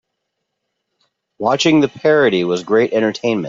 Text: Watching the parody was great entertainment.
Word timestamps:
Watching 1.37 1.79
the 1.81 1.87
parody 1.87 2.43
was 2.43 2.63
great 2.63 2.91
entertainment. 2.93 3.39